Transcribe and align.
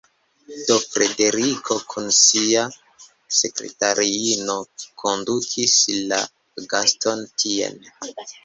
Do 0.67 0.75
Frederiko 0.93 1.75
kun 1.93 2.07
sia 2.21 2.63
sekretariino 3.41 4.57
kondukis 5.05 5.79
la 6.15 6.23
gaston 6.75 7.27
tien. 7.45 7.81